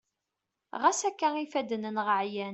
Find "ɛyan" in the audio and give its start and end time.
2.19-2.49